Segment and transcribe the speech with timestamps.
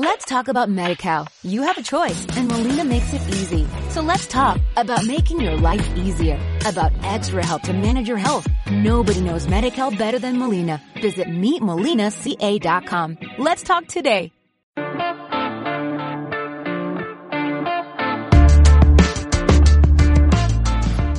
[0.00, 1.26] Let's talk about MediCal.
[1.42, 3.66] You have a choice and Molina makes it easy.
[3.90, 8.46] So let's talk about making your life easier, about extra help to manage your health.
[8.70, 10.80] Nobody knows MediCal better than Molina.
[11.02, 13.18] Visit meetmolinaca.com.
[13.38, 14.30] Let's talk today.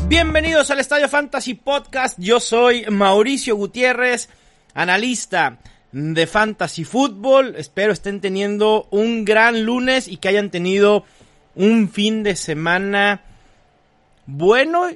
[0.08, 2.18] Bienvenidos al Estadio Fantasy Podcast.
[2.18, 4.30] Yo soy Mauricio Gutiérrez,
[4.74, 5.60] analista
[5.92, 7.56] de Fantasy Football.
[7.58, 11.06] Espero estén teniendo un gran lunes y que hayan tenido
[11.56, 13.22] un fin de semana
[14.26, 14.88] bueno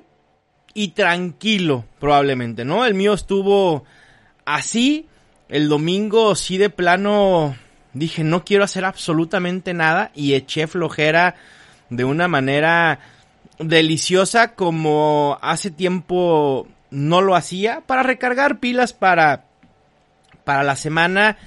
[0.73, 2.85] y tranquilo, probablemente, ¿no?
[2.85, 3.83] El mío estuvo
[4.45, 5.07] así.
[5.49, 7.55] El domingo sí de plano
[7.93, 11.35] dije no quiero hacer absolutamente nada y eché flojera
[11.89, 12.99] de una manera
[13.59, 19.45] deliciosa como hace tiempo no lo hacía para recargar pilas para
[20.43, 21.37] para la semana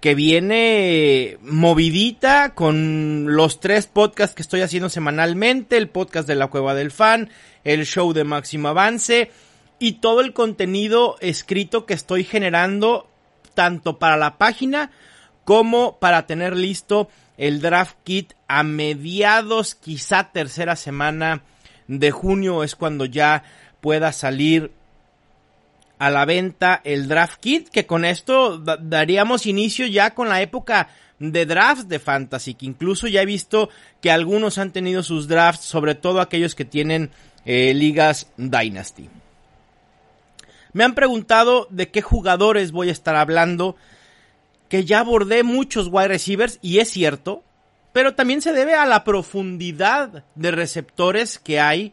[0.00, 6.46] que viene movidita con los tres podcasts que estoy haciendo semanalmente, el podcast de la
[6.46, 7.30] Cueva del Fan,
[7.64, 9.30] el show de Máximo Avance
[9.78, 13.08] y todo el contenido escrito que estoy generando
[13.54, 14.90] tanto para la página
[15.44, 21.42] como para tener listo el draft kit a mediados, quizá tercera semana
[21.86, 23.44] de junio es cuando ya
[23.80, 24.72] pueda salir
[25.98, 30.88] a la venta el draft kit, que con esto daríamos inicio ya con la época
[31.18, 33.68] de draft de fantasy, que incluso ya he visto
[34.00, 37.10] que algunos han tenido sus drafts, sobre todo aquellos que tienen
[37.44, 39.08] eh, ligas Dynasty.
[40.72, 43.76] Me han preguntado de qué jugadores voy a estar hablando,
[44.68, 47.42] que ya abordé muchos wide receivers, y es cierto,
[47.92, 51.92] pero también se debe a la profundidad de receptores que hay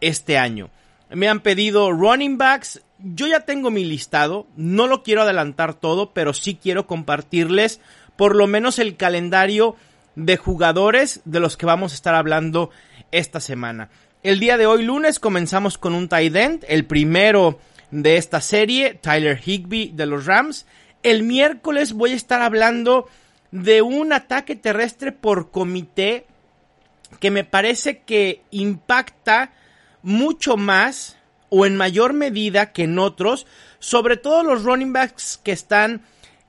[0.00, 0.70] este año.
[1.10, 6.12] Me han pedido running backs, yo ya tengo mi listado, no lo quiero adelantar todo,
[6.12, 7.80] pero sí quiero compartirles
[8.16, 9.76] por lo menos el calendario
[10.14, 12.70] de jugadores de los que vamos a estar hablando
[13.12, 13.90] esta semana.
[14.22, 17.60] El día de hoy lunes comenzamos con un tight end, el primero
[17.90, 20.66] de esta serie, Tyler Higby de los Rams.
[21.02, 23.08] El miércoles voy a estar hablando
[23.50, 26.26] de un ataque terrestre por comité
[27.20, 29.52] que me parece que impacta
[30.02, 31.16] mucho más
[31.48, 33.46] o en mayor medida que en otros,
[33.78, 36.02] sobre todo los running backs que están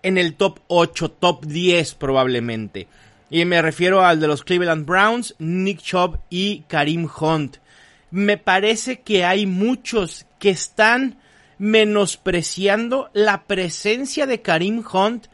[0.04, 2.88] en el top 8, top 10 probablemente.
[3.30, 7.58] Y me refiero al de los Cleveland Browns, Nick Chubb y Karim Hunt.
[8.10, 11.18] Me parece que hay muchos que están
[11.58, 15.28] menospreciando la presencia de Karim Hunt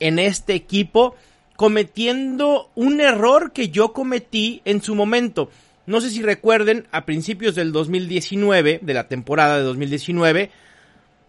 [0.00, 1.14] en este equipo,
[1.56, 5.50] cometiendo un error que yo cometí en su momento.
[5.90, 10.52] No sé si recuerden, a principios del 2019, de la temporada de 2019,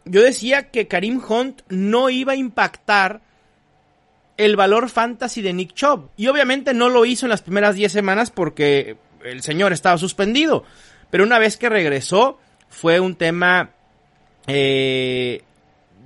[0.05, 3.21] yo decía que Karim Hunt no iba a impactar
[4.37, 6.11] el valor fantasy de Nick Chubb.
[6.15, 10.63] Y obviamente no lo hizo en las primeras 10 semanas porque el señor estaba suspendido.
[11.09, 12.39] Pero una vez que regresó,
[12.69, 13.71] fue un tema
[14.45, 15.41] eh,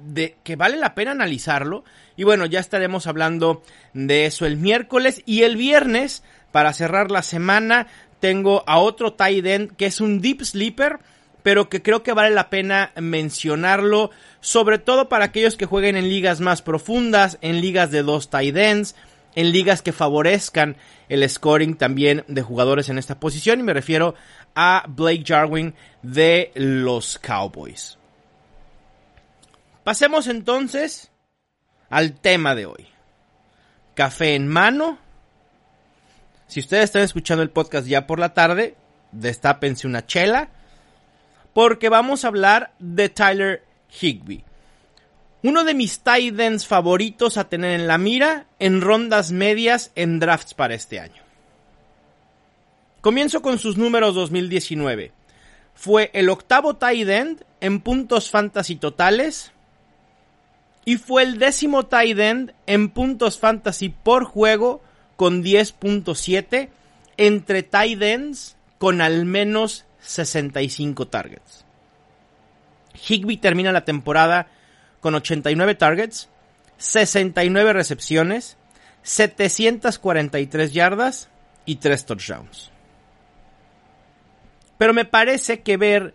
[0.06, 1.84] de que vale la pena analizarlo.
[2.16, 3.64] Y bueno, ya estaremos hablando
[3.94, 6.24] de eso el miércoles y el viernes.
[6.56, 7.88] Para cerrar la semana,
[8.26, 10.98] tengo a otro tight end que es un deep sleeper,
[11.44, 14.10] pero que creo que vale la pena mencionarlo,
[14.40, 18.58] sobre todo para aquellos que jueguen en ligas más profundas, en ligas de dos tight
[18.58, 18.96] ends,
[19.36, 20.76] en ligas que favorezcan
[21.08, 24.16] el scoring también de jugadores en esta posición, y me refiero
[24.56, 28.00] a Blake Jarwin de los Cowboys.
[29.84, 31.12] Pasemos entonces
[31.92, 32.88] al tema de hoy.
[33.94, 34.98] Café en mano,
[36.48, 38.76] si ustedes están escuchando el podcast ya por la tarde,
[39.12, 40.50] destápense una chela,
[41.54, 43.64] porque vamos a hablar de Tyler
[44.02, 44.44] Higby.
[45.44, 50.20] Uno de mis tight ends favoritos a tener en la mira en rondas medias en
[50.20, 51.22] drafts para este año.
[53.02, 55.12] Comienzo con sus números 2019.
[55.76, 59.52] Fue el octavo tight end en puntos fantasy totales
[60.86, 64.82] y fue el décimo tight end en puntos fantasy por juego
[65.16, 66.70] con 10.7
[67.18, 71.66] entre tight ends con al menos 65 targets.
[73.08, 74.48] Higby termina la temporada
[75.00, 76.30] con 89 targets,
[76.78, 78.58] 69 recepciones,
[79.04, 81.30] 743 yardas
[81.66, 82.72] y 3 touchdowns.
[84.78, 86.14] Pero me parece que ver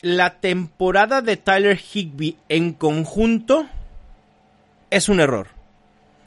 [0.00, 3.66] la temporada de Tyler Higby en conjunto
[4.90, 5.55] es un error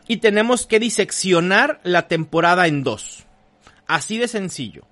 [0.10, 3.26] y tenemos que diseccionar la temporada en dos.
[3.86, 4.88] Así de sencillo.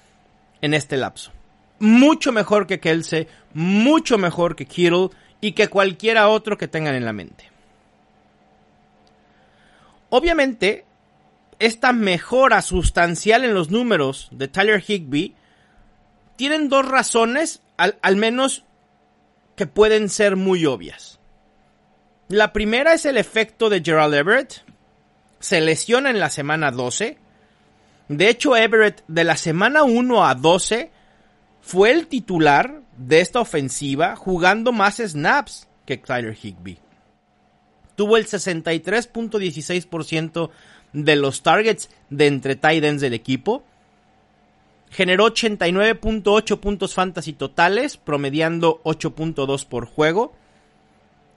[0.61, 1.31] en este lapso.
[1.79, 5.09] Mucho mejor que Kelsey, mucho mejor que Kittle
[5.41, 7.51] y que cualquiera otro que tengan en la mente.
[10.09, 10.85] Obviamente,
[11.59, 15.35] esta mejora sustancial en los números de Tyler Higby
[16.35, 18.63] tienen dos razones, al, menos
[19.55, 21.19] que pueden ser muy obvias.
[22.29, 24.63] La primera es el efecto de Gerald Everett.
[25.39, 27.17] Se lesiona en la semana 12.
[28.09, 30.91] De hecho, Everett de la semana 1 a 12
[31.61, 36.79] fue el titular de esta ofensiva jugando más snaps que Tyler Higby
[37.97, 40.49] tuvo el 63.16%
[40.93, 43.63] de los targets de entre tight ends del equipo.
[44.91, 50.35] Generó 89.8 puntos fantasy totales, promediando 8.2 por juego,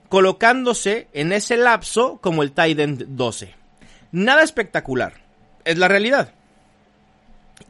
[0.07, 3.55] colocándose en ese lapso como el tight end 12.
[4.11, 5.13] Nada espectacular,
[5.65, 6.31] es la realidad.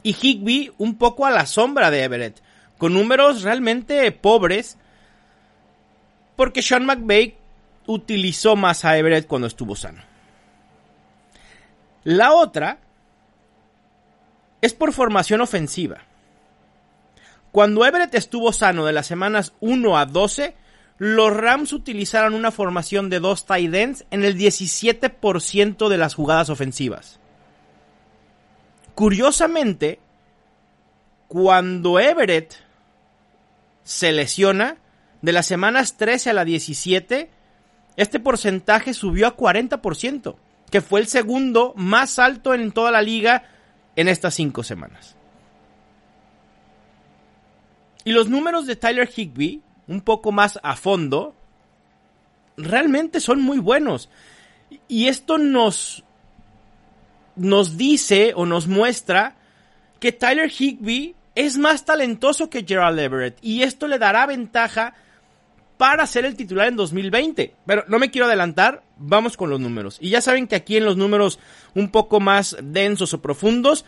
[0.04, 2.42] Y Higby un poco a la sombra de Everett,
[2.78, 4.78] con números realmente pobres,
[6.36, 7.38] porque Sean McVay
[7.88, 10.02] utilizó más a Everett cuando estuvo sano.
[12.04, 12.80] La otra
[14.62, 16.02] es por formación ofensiva.
[17.52, 20.56] Cuando Everett estuvo sano de las semanas 1 a 12,
[20.98, 26.50] los Rams utilizaron una formación de dos tight ends en el 17% de las jugadas
[26.50, 27.20] ofensivas.
[28.96, 30.00] Curiosamente,
[31.28, 32.54] cuando Everett
[33.84, 34.78] se lesiona,
[35.22, 37.30] de las semanas 13 a la 17,
[37.96, 40.36] este porcentaje subió a 40%,
[40.70, 43.44] que fue el segundo más alto en toda la liga
[43.96, 45.16] en estas cinco semanas.
[48.04, 51.36] Y los números de Tyler Higby, un poco más a fondo,
[52.58, 54.10] realmente son muy buenos.
[54.88, 56.04] Y esto nos,
[57.36, 59.36] nos dice o nos muestra
[60.00, 63.38] que Tyler Higby es más talentoso que Gerald Everett.
[63.42, 64.96] Y esto le dará ventaja
[65.82, 67.56] para ser el titular en 2020.
[67.66, 69.98] Pero no me quiero adelantar, vamos con los números.
[70.00, 71.40] Y ya saben que aquí en los números
[71.74, 73.84] un poco más densos o profundos,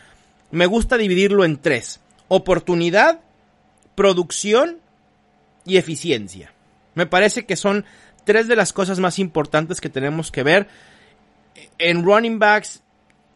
[0.49, 1.99] me gusta dividirlo en tres.
[2.29, 3.19] Oportunidad,
[3.93, 4.79] producción
[5.67, 6.51] y eficiencia.
[6.95, 7.85] Me parece que son
[8.23, 10.67] tres de las cosas más importantes que tenemos que ver
[11.77, 12.81] en running backs,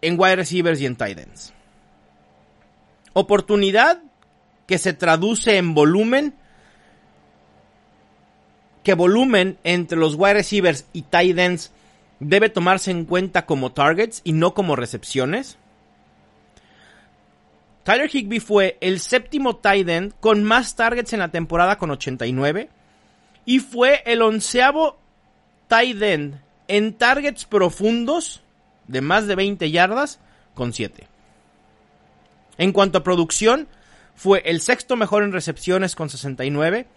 [0.02, 1.54] en wide receivers y en tight ends.
[3.14, 4.02] Oportunidad
[4.66, 6.34] que se traduce en volumen
[8.88, 11.74] que volumen entre los wide receivers y tight ends
[12.22, 15.58] debe tomarse en cuenta como targets y no como recepciones.
[17.84, 22.70] Tyler Higby fue el séptimo tight end con más targets en la temporada con 89
[23.44, 24.98] y fue el onceavo
[25.68, 26.40] tight end
[26.70, 28.42] en targets profundos
[28.88, 30.22] de más de 20 yardas
[30.54, 31.06] con 7.
[32.58, 33.68] En cuanto a producción,
[34.16, 36.88] fue el sexto mejor en recepciones con 69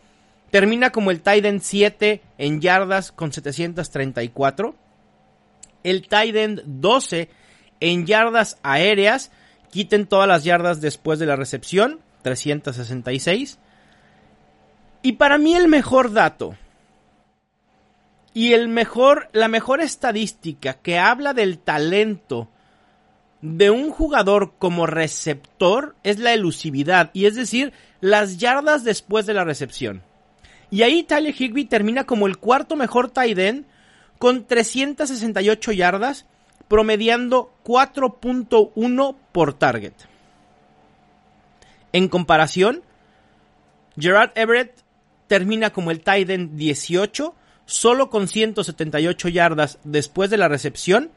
[0.50, 4.74] Termina como el tight 7 en yardas con 734.
[5.84, 7.28] El tight 12
[7.80, 9.30] en yardas aéreas.
[9.70, 12.00] Quiten todas las yardas después de la recepción.
[12.22, 13.58] 366.
[15.02, 16.56] Y para mí el mejor dato
[18.32, 22.48] y el mejor, la mejor estadística que habla del talento
[23.42, 29.34] de un jugador como receptor es la elusividad, y es decir, las yardas después de
[29.34, 30.02] la recepción.
[30.70, 33.66] Y ahí Tyler Higby termina como el cuarto mejor tight end
[34.18, 36.26] con 368 yardas,
[36.68, 39.94] promediando 4.1 por target.
[41.92, 42.82] En comparación,
[43.98, 44.84] Gerard Everett
[45.26, 47.34] termina como el tight end 18,
[47.66, 51.10] solo con 178 yardas después de la recepción,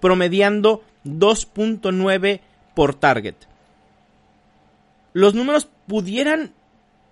[0.00, 2.40] promediando 2.9
[2.74, 3.36] por target.
[5.12, 6.52] Los números pudieran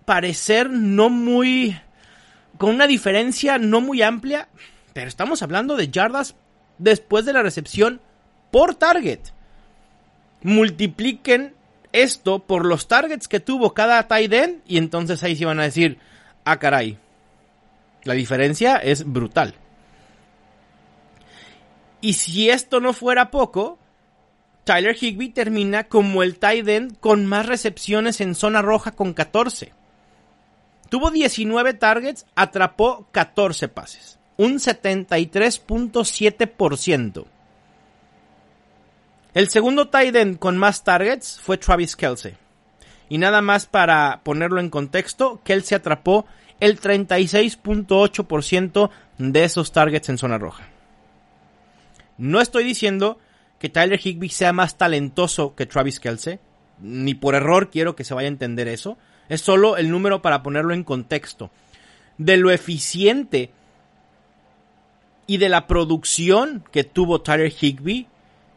[0.04, 1.78] parecer no muy...
[2.58, 4.48] con una diferencia no muy amplia,
[4.92, 6.34] pero estamos hablando de yardas
[6.78, 8.00] después de la recepción
[8.50, 9.20] por target.
[10.42, 11.54] Multipliquen
[11.92, 15.64] esto por los targets que tuvo cada tight end y entonces ahí se van a
[15.64, 15.98] decir,
[16.44, 16.98] ah caray,
[18.04, 19.54] la diferencia es brutal.
[22.00, 23.78] Y si esto no fuera poco,
[24.64, 29.72] Tyler Higby termina como el tight end con más recepciones en zona roja con 14.
[30.92, 37.24] Tuvo 19 targets, atrapó 14 pases, un 73.7%.
[39.32, 42.34] El segundo tight end con más targets fue Travis Kelsey.
[43.08, 46.26] Y nada más para ponerlo en contexto, Kelsey atrapó
[46.60, 50.68] el 36.8% de esos targets en zona roja.
[52.18, 53.18] No estoy diciendo
[53.58, 56.38] que Tyler Higby sea más talentoso que Travis Kelsey,
[56.80, 58.98] ni por error quiero que se vaya a entender eso.
[59.28, 61.50] Es solo el número para ponerlo en contexto.
[62.18, 63.50] De lo eficiente
[65.26, 68.06] y de la producción que tuvo Tyler Higby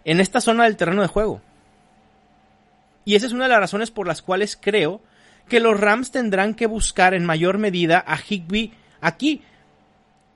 [0.04, 1.42] en esta zona del terreno de juego.
[3.06, 5.02] Y esa es una de las razones por las cuales creo
[5.48, 9.44] que los Rams tendrán que buscar en mayor medida a Higby aquí.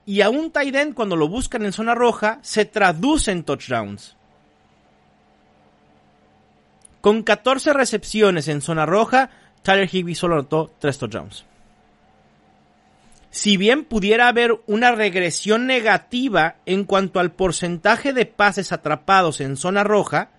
[0.06, 4.16] Y a un tight end cuando lo buscan en zona roja se traduce en touchdowns.
[7.02, 9.30] Con 14 recepciones en zona roja,
[9.64, 11.46] Tyler Higby solo anotó 3 touchdowns.
[13.32, 19.56] Si bien pudiera haber una regresión negativa en cuanto al porcentaje de pases atrapados en
[19.56, 20.30] zona roja,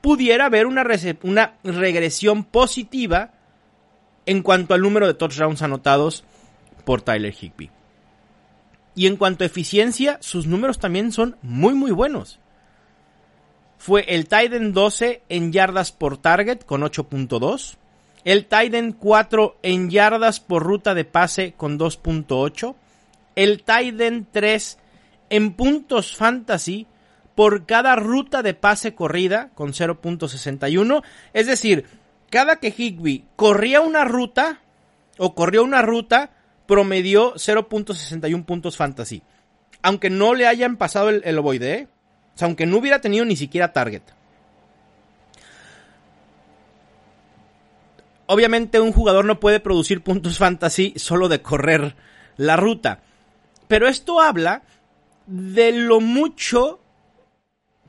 [0.00, 0.84] pudiera haber una,
[1.22, 3.32] una regresión positiva
[4.24, 6.24] en cuanto al número de touchdowns anotados
[6.84, 7.70] por Tyler Higby.
[8.94, 12.38] Y en cuanto a eficiencia, sus números también son muy muy buenos.
[13.78, 17.76] Fue el Titan 12 en yardas por target con 8.2
[18.26, 22.74] el Titan 4 en yardas por ruta de pase con 2.8.
[23.36, 24.78] El Titan 3
[25.30, 26.88] en puntos fantasy
[27.36, 31.04] por cada ruta de pase corrida con 0.61.
[31.34, 31.84] Es decir,
[32.28, 34.60] cada que Higby corría una ruta
[35.18, 36.32] o corrió una ruta,
[36.66, 39.22] promedió 0.61 puntos fantasy.
[39.82, 41.88] Aunque no le hayan pasado el, el ovoide, ¿eh?
[42.34, 44.02] o sea, aunque no hubiera tenido ni siquiera target.
[48.26, 51.96] Obviamente un jugador no puede producir puntos fantasy solo de correr
[52.36, 53.00] la ruta.
[53.68, 54.62] Pero esto habla
[55.26, 56.80] de lo mucho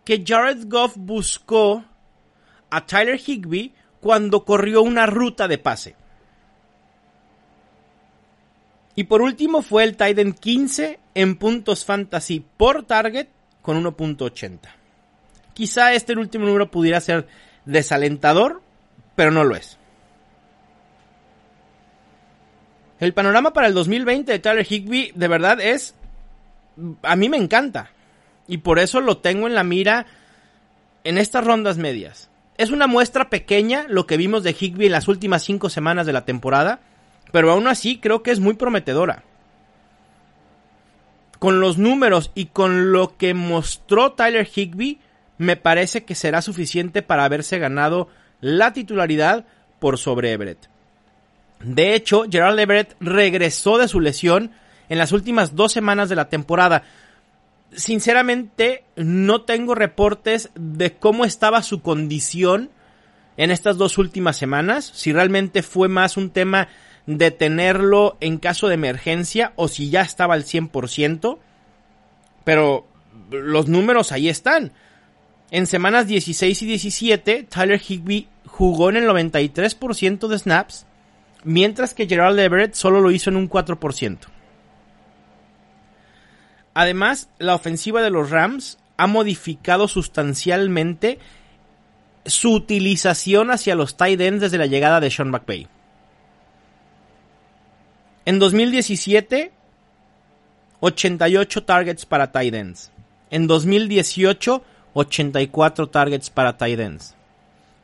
[0.03, 1.84] que Jared Goff buscó
[2.70, 5.96] a Tyler Higby cuando corrió una ruta de pase.
[8.96, 13.27] Y por último fue el Titan 15 en puntos fantasy por target
[13.62, 14.60] con 1.80.
[15.53, 17.27] Quizá este último número pudiera ser
[17.65, 18.62] desalentador,
[19.15, 19.77] pero no lo es.
[23.00, 25.96] El panorama para el 2020 de Tyler Higby de verdad es...
[27.04, 27.92] A mí me encanta.
[28.48, 30.06] Y por eso lo tengo en la mira
[31.04, 32.30] en estas rondas medias.
[32.58, 36.13] Es una muestra pequeña lo que vimos de Higby en las últimas cinco semanas de
[36.13, 36.80] la temporada,
[37.32, 39.24] pero aún así creo que es muy prometedora.
[41.39, 45.00] Con los números y con lo que mostró Tyler Higby,
[45.38, 48.10] me parece que será suficiente para haberse ganado
[48.42, 49.46] la titularidad
[49.80, 50.68] por sobre Everett.
[51.60, 54.52] De hecho, Gerald Everett regresó de su lesión
[54.90, 56.84] en las últimas dos semanas de la temporada.
[57.74, 62.70] Sinceramente, no tengo reportes de cómo estaba su condición
[63.36, 66.70] en estas dos últimas semanas, si realmente fue más un tema
[67.06, 71.38] de tenerlo en caso de emergencia o si ya estaba al 100%,
[72.44, 72.88] pero
[73.32, 74.74] los números ahí están.
[75.52, 80.86] En semanas 16 y 17, Tyler Higby jugó en el 93% de snaps
[81.44, 84.17] mientras que Gerald Everett solo lo hizo en un 4%.
[86.74, 91.20] Además, la ofensiva de los Rams ha modificado sustancialmente
[92.25, 95.67] su utilización hacia los tight ends desde la llegada de Sean McVay.
[98.25, 99.51] En 2017,
[100.82, 102.91] 88 targets para tight ends.
[103.29, 104.63] En 2018,
[104.94, 107.15] 84 targets para tight ends.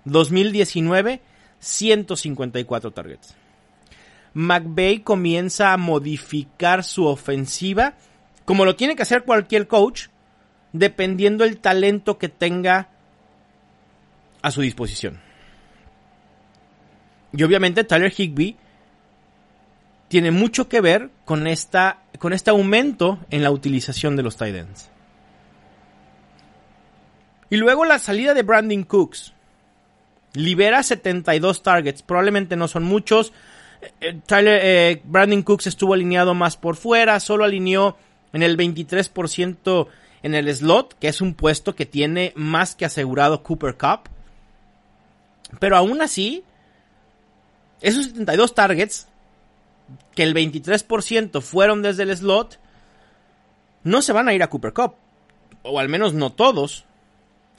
[0.05, 1.22] 2019,
[1.60, 3.36] 154 targets.
[4.33, 7.93] McVay comienza a modificar su ofensiva,
[8.45, 10.07] como lo tiene que hacer cualquier coach,
[10.71, 12.89] dependiendo el talento que tenga
[14.41, 15.21] a su disposición.
[17.31, 18.57] Y obviamente Tyler Higby
[20.07, 24.55] tiene mucho que ver con, esta, con este aumento en la utilización de los tight
[24.55, 24.91] ends.
[27.49, 29.33] Y luego la salida de Brandon Cooks.
[30.33, 32.01] Libera 72 targets.
[32.01, 33.31] Probablemente no son muchos.
[34.01, 37.19] Eh, Tyler, eh, Brandon Cooks estuvo alineado más por fuera.
[37.19, 37.97] Solo alineó
[38.31, 39.87] en el 23%
[40.23, 44.09] en el slot, que es un puesto que tiene más que asegurado Cooper Cup.
[45.59, 46.43] Pero aún así,
[47.81, 49.07] esos 72 targets,
[50.15, 52.59] que el 23% fueron desde el slot,
[53.83, 54.95] no se van a ir a Cooper Cup.
[55.61, 56.85] O al menos no todos.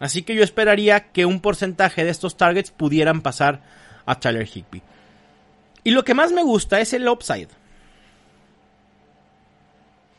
[0.00, 3.62] Así que yo esperaría que un porcentaje de estos targets pudieran pasar
[4.06, 4.82] a Tyler Higby.
[5.84, 7.48] Y lo que más me gusta es el upside.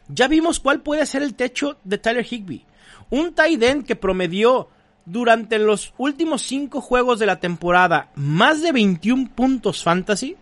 [0.07, 2.63] Ya vimos cuál puede ser el techo de Tyler Higby.
[3.10, 4.69] Un tight end que promedió
[5.05, 10.36] durante los últimos 5 juegos de la temporada más de 21 puntos fantasy.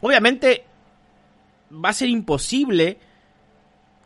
[0.00, 0.64] Obviamente
[1.72, 2.98] va a ser imposible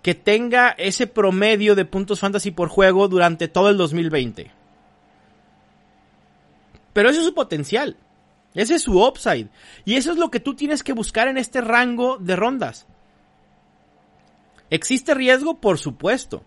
[0.03, 4.51] que tenga ese promedio de puntos fantasy por juego durante todo el 2020.
[6.93, 7.97] Pero ese es su potencial.
[8.57, 9.49] Ese es su upside.
[9.85, 12.87] Y eso es lo que tú tienes que buscar en este rango de rondas.
[14.71, 15.61] ¿Existe riesgo?
[15.61, 16.43] Por supuesto.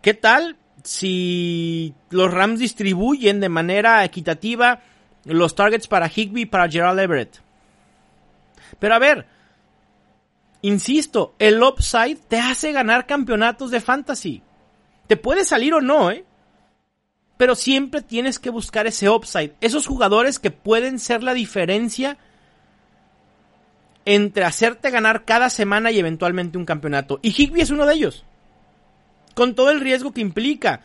[0.00, 4.80] ¿Qué tal si los Rams distribuyen de manera equitativa
[5.24, 7.42] los targets para Higby y para Gerald Everett?
[8.78, 9.26] Pero a ver,
[10.64, 14.42] Insisto, el upside te hace ganar campeonatos de fantasy.
[15.06, 16.24] Te puede salir o no, ¿eh?
[17.36, 19.54] Pero siempre tienes que buscar ese upside.
[19.60, 22.16] Esos jugadores que pueden ser la diferencia
[24.04, 27.18] entre hacerte ganar cada semana y eventualmente un campeonato.
[27.22, 28.24] Y Higby es uno de ellos.
[29.34, 30.80] Con todo el riesgo que implica.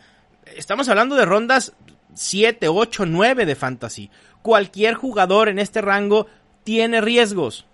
[0.56, 1.72] Estamos hablando de rondas
[2.14, 4.10] 7, 8, 9 de fantasy.
[4.42, 6.26] Cualquier jugador en este rango
[6.64, 7.66] tiene riesgos.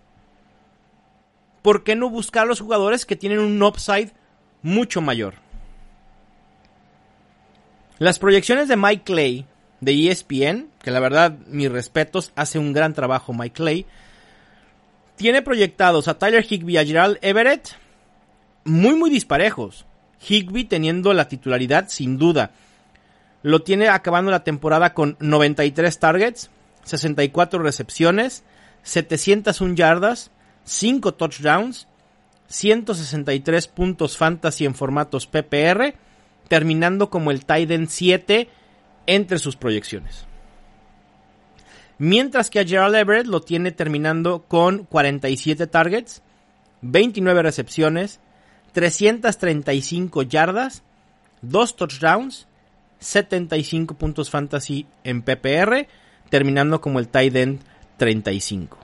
[1.66, 4.12] ¿por qué no buscar los jugadores que tienen un upside
[4.62, 5.35] mucho mayor?
[7.99, 9.47] Las proyecciones de Mike Clay
[9.81, 13.87] de ESPN, que la verdad, mis respetos, hace un gran trabajo Mike Clay,
[15.16, 17.70] tiene proyectados a Tyler Higby y a Gerald Everett
[18.64, 19.87] muy muy disparejos.
[20.29, 22.51] Higby teniendo la titularidad sin duda.
[23.42, 26.51] Lo tiene acabando la temporada con 93 targets,
[26.85, 28.42] 64 recepciones,
[28.83, 30.31] 701 yardas,
[30.64, 31.87] 5 touchdowns,
[32.49, 35.94] 163 puntos fantasy en formatos PPR,
[36.48, 38.48] terminando como el Titan 7
[39.06, 40.26] entre sus proyecciones.
[41.98, 46.22] Mientras que a Gerald Everett lo tiene terminando con 47 targets,
[46.82, 48.20] 29 recepciones,
[48.72, 50.82] 335 yardas,
[51.40, 52.46] 2 touchdowns,
[52.98, 55.88] 75 puntos fantasy en PPR,
[56.28, 57.61] terminando como el Titan
[57.96, 58.78] 35.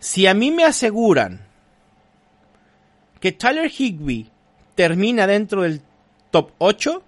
[0.00, 1.46] Si a mí me aseguran
[3.20, 4.30] que Tyler Higby
[4.76, 5.80] termina dentro del
[6.30, 7.02] top 8,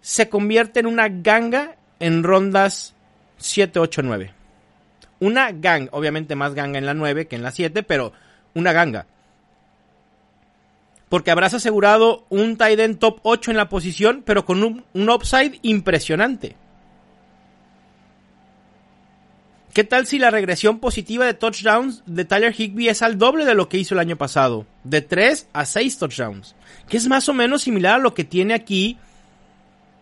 [0.00, 2.94] se convierte en una ganga en rondas
[3.38, 4.34] 7, 8, 9.
[5.18, 8.12] Una gang, obviamente más ganga en la 9 que en la 7, pero
[8.54, 9.06] una ganga.
[11.08, 15.10] Porque habrás asegurado un tight end top 8 en la posición, pero con un, un
[15.10, 16.56] upside impresionante.
[19.72, 23.54] ¿Qué tal si la regresión positiva de touchdowns de Tyler Higby es al doble de
[23.54, 24.66] lo que hizo el año pasado?
[24.84, 26.54] De 3 a 6 touchdowns.
[26.88, 28.98] Que es más o menos similar a lo que tiene aquí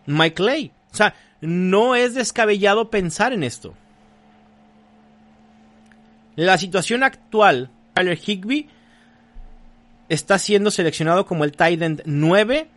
[0.07, 0.71] Mike Lay.
[0.91, 3.73] O sea, no es descabellado pensar en esto.
[6.35, 8.67] La situación actual, Tyler Higby
[10.09, 12.67] está siendo seleccionado como el tight end 9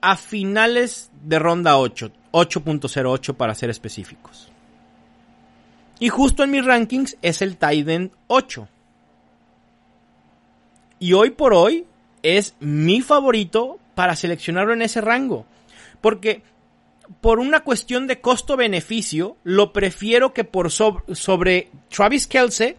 [0.00, 4.50] a finales de ronda 8, 8.08 para ser específicos.
[5.98, 8.68] Y justo en mis rankings es el Titan 8.
[10.98, 11.86] Y hoy por hoy
[12.22, 15.46] es mi favorito para seleccionarlo en ese rango.
[16.00, 16.42] Porque
[17.20, 22.76] por una cuestión de costo-beneficio, lo prefiero que por sobre, Travis Kelce,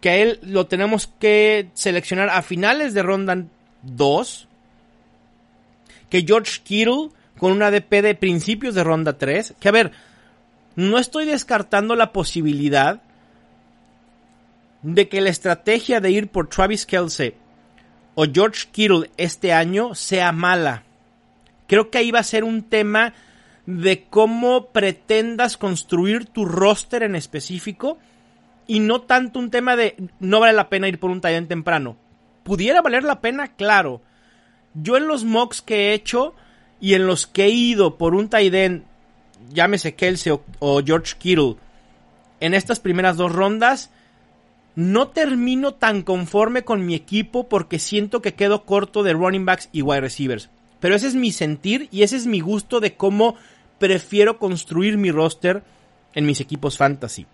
[0.00, 3.44] que a él lo tenemos que seleccionar a finales de ronda
[3.82, 4.48] 2,
[6.10, 7.08] que George Kittle
[7.38, 9.92] con una DP de principios de ronda 3, que a ver,
[10.76, 13.02] no estoy descartando la posibilidad
[14.82, 17.34] de que la estrategia de ir por Travis Kelsey
[18.14, 20.82] o George Kittle este año sea mala.
[21.66, 23.14] Creo que ahí va a ser un tema
[23.66, 27.98] de cómo pretendas construir tu roster en específico
[28.66, 31.96] y no tanto un tema de no vale la pena ir por un talento temprano.
[32.42, 34.02] Pudiera valer la pena, claro.
[34.74, 36.34] Yo en los mocks que he hecho
[36.80, 38.52] y en los que he ido por un tight
[39.52, 41.56] llámese Kelsey o, George Kittle,
[42.40, 43.90] en estas primeras dos rondas,
[44.76, 49.68] no termino tan conforme con mi equipo porque siento que quedo corto de running backs
[49.72, 50.50] y wide receivers.
[50.80, 53.36] Pero ese es mi sentir y ese es mi gusto de cómo
[53.78, 55.62] prefiero construir mi roster
[56.14, 57.26] en mis equipos fantasy.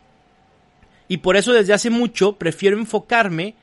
[1.09, 3.55] Y por eso desde hace mucho prefiero enfocarme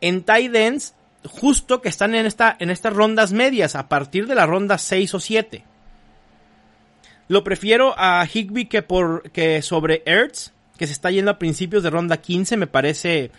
[0.00, 0.94] en tight ends
[1.26, 5.14] justo que están en, esta, en estas rondas medias, a partir de la ronda 6
[5.14, 5.64] o 7.
[7.28, 11.82] Lo prefiero a Higby que, por, que sobre Ertz, que se está yendo a principios
[11.82, 12.56] de ronda 15.
[12.56, 13.30] Me parece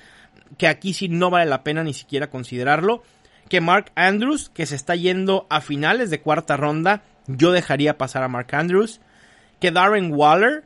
[0.57, 3.03] que aquí sí no vale la pena ni siquiera considerarlo.
[3.47, 7.03] Que Mark Andrews, que se está yendo a finales de cuarta ronda.
[7.27, 8.99] Yo dejaría pasar a Mark Andrews.
[9.61, 10.65] Que Darren Waller,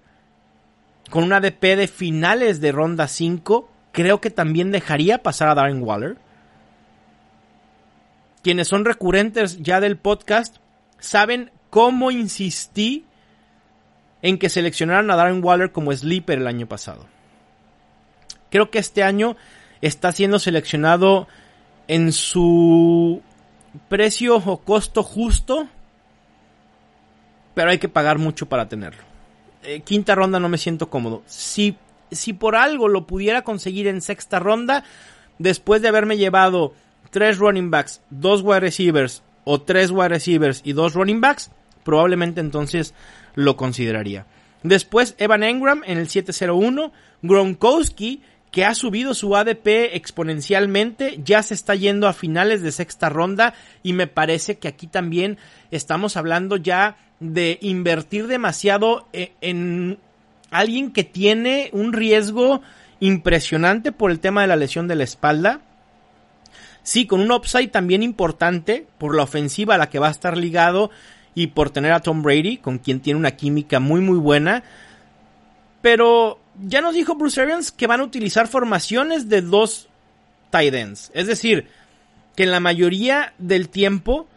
[1.12, 5.84] con una DP de finales de ronda 5, creo que también dejaría pasar a Darren
[5.84, 6.18] Waller.
[8.42, 10.58] Quienes son recurrentes ya del podcast
[10.98, 13.06] saben cómo insistí
[14.22, 17.08] en que seleccionaran a Darren Waller como sleeper el año pasado.
[18.50, 19.38] Creo que este año
[19.82, 21.28] está siendo seleccionado
[21.88, 23.22] en su
[23.88, 25.68] precio o costo justo,
[27.54, 29.04] pero hay que pagar mucho para tenerlo.
[29.64, 31.24] Eh, quinta ronda no me siento cómodo.
[31.26, 31.78] Si,
[32.12, 34.84] si por algo lo pudiera conseguir en sexta ronda,
[35.40, 36.74] después de haberme llevado
[37.10, 41.52] tres running backs, dos wide receivers o tres wide receivers y dos running backs,
[41.84, 42.94] probablemente entonces
[43.36, 44.26] lo consideraría.
[44.64, 46.92] Después Evan Engram en el 701,
[47.22, 53.08] Gronkowski que ha subido su ADP exponencialmente, ya se está yendo a finales de sexta
[53.08, 55.38] ronda y me parece que aquí también
[55.72, 60.00] estamos hablando ya de invertir demasiado e, en
[60.50, 62.62] alguien que tiene un riesgo
[63.00, 65.62] impresionante por el tema de la lesión de la espalda.
[66.84, 70.36] Sí, con un upside también importante por la ofensiva a la que va a estar
[70.36, 70.92] ligado
[71.34, 74.64] y por tener a Tom Brady, con quien tiene una química muy muy buena.
[75.82, 79.88] Pero ya nos dijo Bruce Arians que van a utilizar formaciones de dos
[80.50, 81.12] tight ends.
[81.14, 81.68] Es decir,
[82.36, 84.28] que en la mayoría del tiempo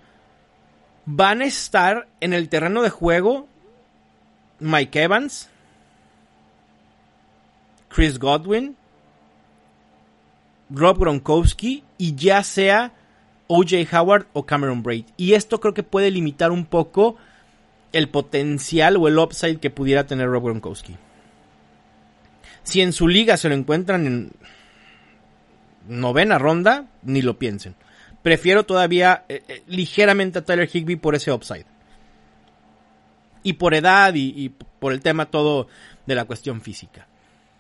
[1.06, 3.46] van a estar en el terreno de juego
[4.60, 5.50] Mike Evans,
[7.88, 8.76] Chris Godwin,
[10.70, 12.92] Rob Gronkowski y ya sea
[13.46, 15.06] OJ Howard o Cameron Braid.
[15.16, 17.16] Y esto creo que puede limitar un poco
[17.92, 20.96] el potencial o el upside que pudiera tener Rob Gronkowski.
[22.62, 24.32] Si en su liga se lo encuentran en
[25.86, 27.76] novena ronda, ni lo piensen.
[28.22, 31.66] Prefiero todavía eh, eh, ligeramente a Tyler Higby por ese upside.
[33.42, 35.68] Y por edad y, y por el tema todo
[36.06, 37.06] de la cuestión física.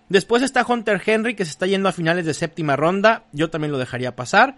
[0.08, 3.24] Después está Hunter Henry que se está yendo a finales de séptima ronda.
[3.32, 4.56] Yo también lo dejaría pasar.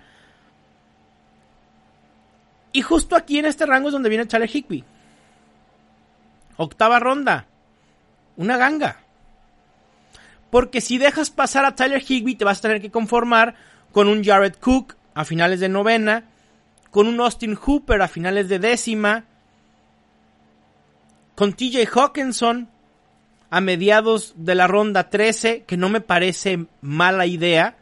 [2.77, 4.85] Y justo aquí en este rango es donde viene Charlie Higby.
[6.59, 7.47] Octava ronda.
[8.37, 9.01] Una ganga.
[10.51, 13.55] Porque si dejas pasar a Tyler Higby, te vas a tener que conformar
[13.93, 16.25] con un Jared Cook a finales de novena,
[16.91, 19.25] con un Austin Hooper a finales de décima,
[21.35, 22.69] con TJ Hawkinson
[23.49, 27.79] a mediados de la ronda 13, que no me parece mala idea.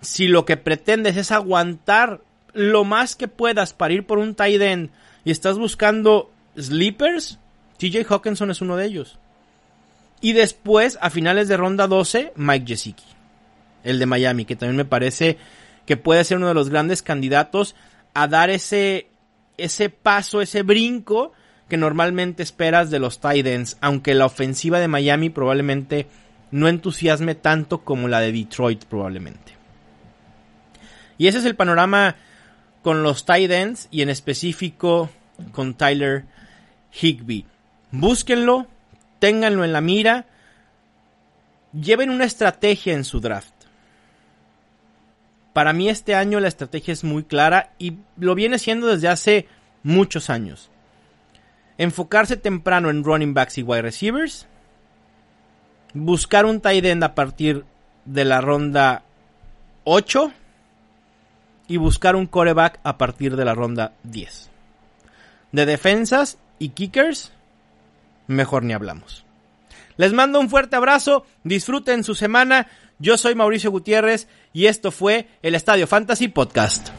[0.00, 2.20] Si lo que pretendes es aguantar
[2.58, 4.90] lo más que puedas para ir por un tight end
[5.24, 7.38] y estás buscando sleepers,
[7.78, 9.18] TJ Hawkinson es uno de ellos.
[10.20, 13.04] Y después, a finales de ronda 12, Mike Gesicki,
[13.84, 15.38] el de Miami, que también me parece
[15.86, 17.76] que puede ser uno de los grandes candidatos
[18.14, 19.08] a dar ese,
[19.56, 21.32] ese paso, ese brinco
[21.68, 26.08] que normalmente esperas de los tight ends, aunque la ofensiva de Miami probablemente
[26.50, 29.52] no entusiasme tanto como la de Detroit probablemente.
[31.18, 32.16] Y ese es el panorama
[32.82, 35.10] con los tight ends y en específico
[35.52, 36.24] con Tyler
[37.00, 37.46] Higby.
[37.90, 38.66] Búsquenlo,
[39.18, 40.26] ténganlo en la mira,
[41.72, 43.52] lleven una estrategia en su draft.
[45.52, 49.48] Para mí este año la estrategia es muy clara y lo viene siendo desde hace
[49.82, 50.70] muchos años.
[51.78, 54.46] Enfocarse temprano en running backs y wide receivers.
[55.94, 57.64] Buscar un tight end a partir
[58.04, 59.02] de la ronda
[59.84, 60.32] 8
[61.68, 64.50] y buscar un coreback a partir de la ronda 10.
[65.52, 67.32] De defensas y kickers,
[68.26, 69.24] mejor ni hablamos.
[69.96, 72.68] Les mando un fuerte abrazo, disfruten su semana.
[72.98, 76.90] Yo soy Mauricio Gutiérrez y esto fue el Estadio Fantasy Podcast.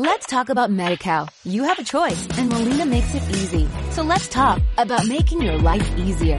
[0.00, 1.28] Let's talk about MediCal.
[1.44, 3.68] You have a choice and Molina makes it easy.
[3.90, 6.38] So let's talk about making your life easier,